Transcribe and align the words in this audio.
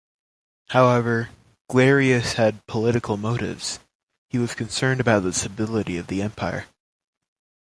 However, 0.69 1.29
Galerius 1.69 2.33
had 2.33 2.65
political 2.65 3.17
motives; 3.17 3.77
he 4.31 4.39
was 4.39 4.55
concerned 4.55 4.99
about 4.99 5.21
the 5.21 5.31
stability 5.31 5.95
of 5.95 6.07
the 6.07 6.23
empire. 6.23 6.65